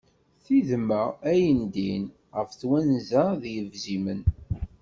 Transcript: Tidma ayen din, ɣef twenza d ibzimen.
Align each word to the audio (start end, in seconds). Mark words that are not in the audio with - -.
Tidma 0.43 1.01
ayen 1.31 1.61
din, 1.73 2.05
ɣef 2.37 2.49
twenza 2.61 3.23
d 3.41 3.43
ibzimen. 3.57 4.21